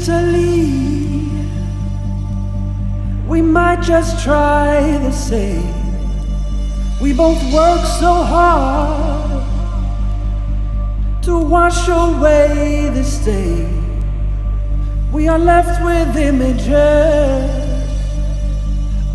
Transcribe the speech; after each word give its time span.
Mentally, 0.00 1.28
we 3.28 3.42
might 3.42 3.82
just 3.82 4.24
try 4.24 4.96
the 4.96 5.10
same. 5.12 5.74
We 7.02 7.12
both 7.12 7.42
work 7.52 7.84
so 7.84 8.10
hard 8.34 9.44
to 11.24 11.38
wash 11.38 11.86
away 11.88 12.88
the 12.94 13.04
stain. 13.04 13.68
We 15.12 15.28
are 15.28 15.38
left 15.38 15.84
with 15.84 16.16
images 16.16 16.70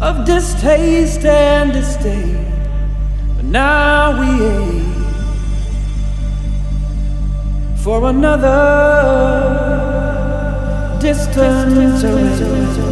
of 0.01 0.23
distaste 0.23 1.25
and 1.25 1.73
disdain. 1.73 2.45
But 3.38 3.45
now 3.45 4.19
we 4.19 4.45
aim 4.45 4.93
for 7.77 8.07
another 8.07 9.64
distant 11.05 12.84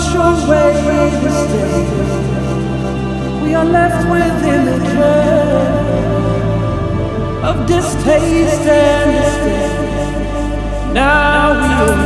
wash 0.00 0.14
away 0.14 0.72
the 1.22 1.30
stain. 1.30 1.86
We 3.42 3.54
are 3.54 3.64
left 3.64 4.08
with 4.10 4.44
images 4.44 4.96
of 7.44 7.66
distaste 7.66 8.66
and 8.66 9.10
disdain. 9.12 10.94
Now 10.94 11.52
we 11.60 11.68
are 11.80 11.96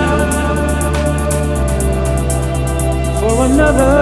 for 3.21 3.37
another 3.47 3.97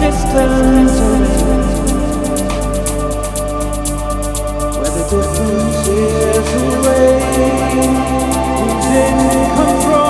distance. 0.00 0.96
where 4.78 4.92
the 4.96 5.04
difference 5.12 5.88
is 5.88 6.48
away. 6.64 7.12
We 8.60 8.68
didn't 8.88 9.46
come 9.56 9.76
from. 9.82 10.05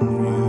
음 0.00 0.47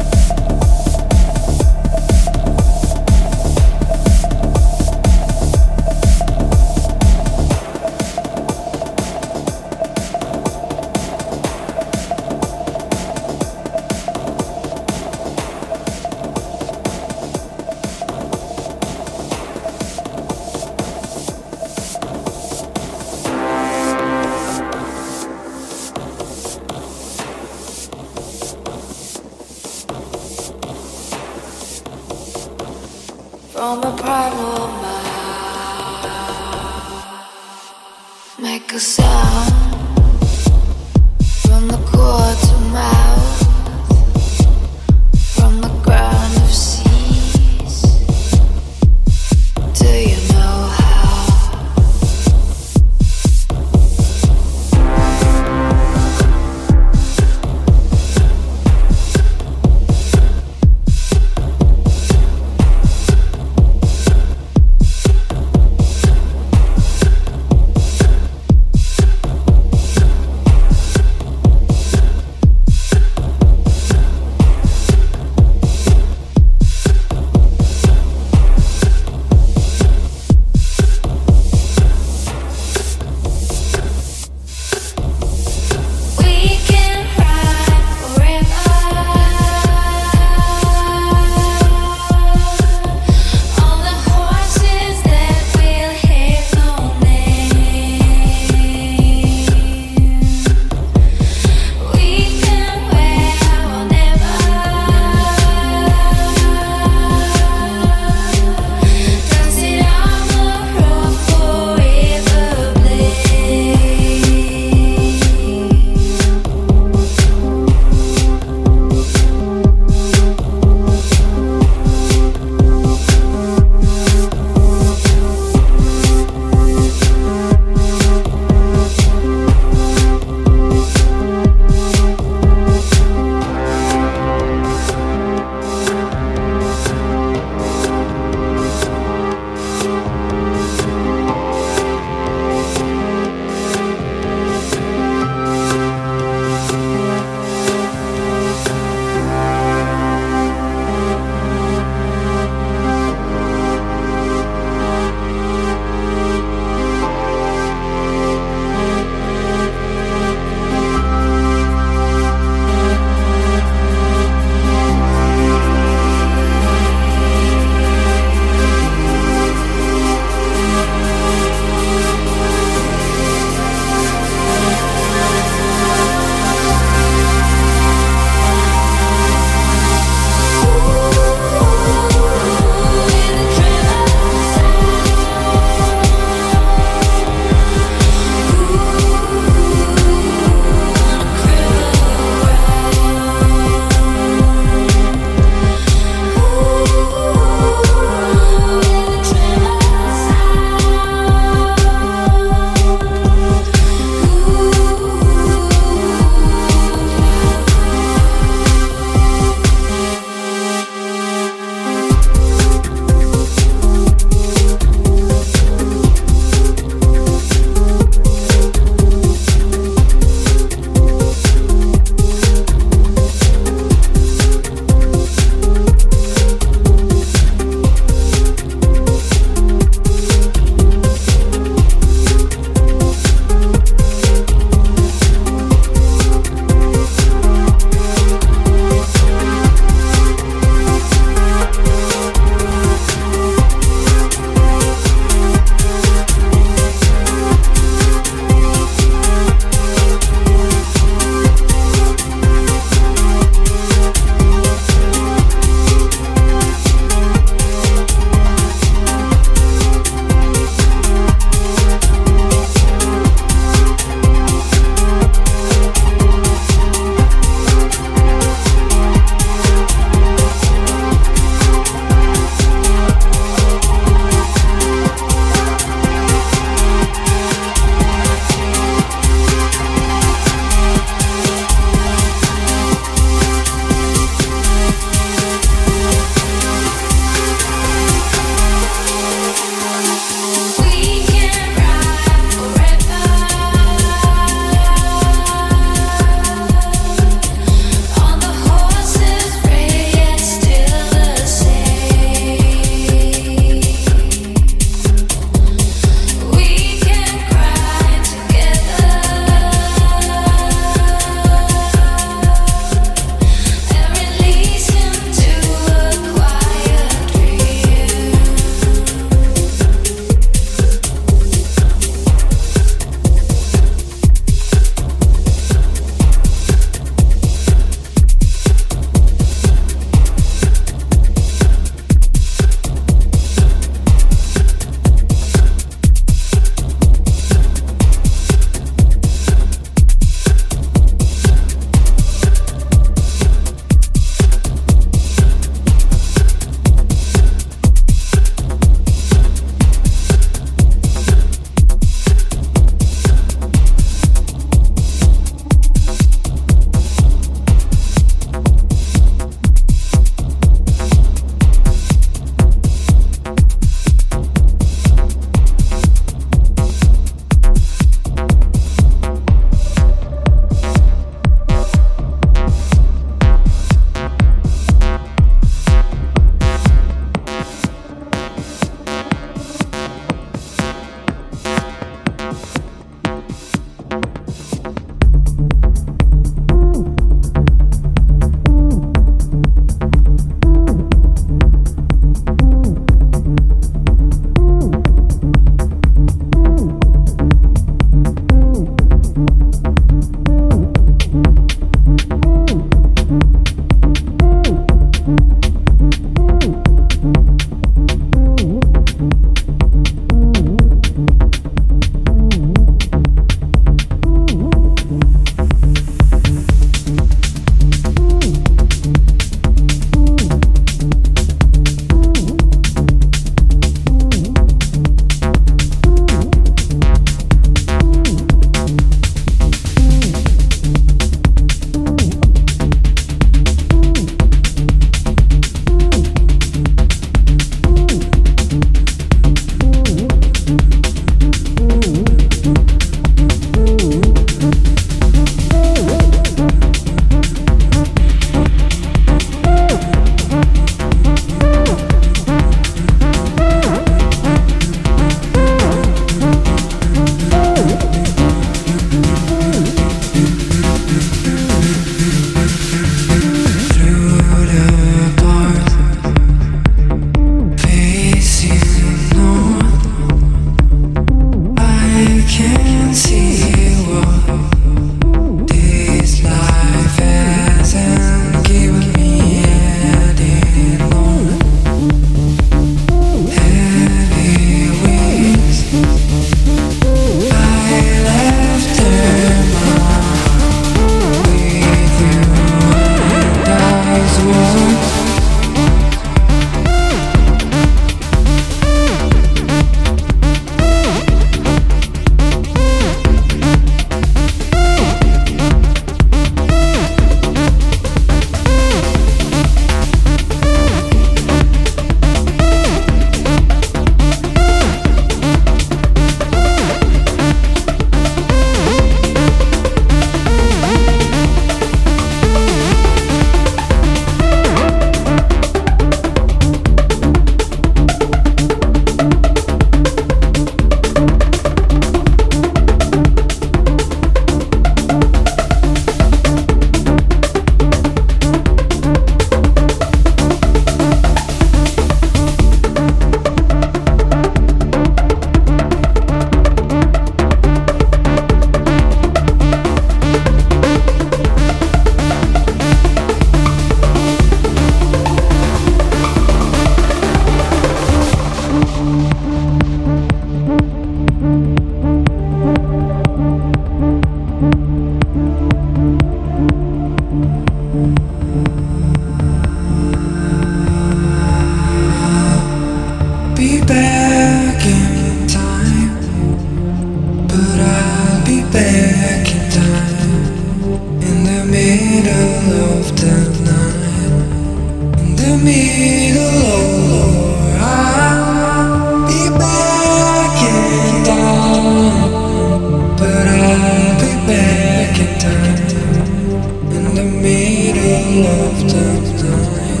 after 598.46 599.06
night 599.42 600.00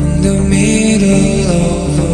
in 0.00 0.22
the 0.22 0.34
middle 0.48 1.50
of 1.50 2.07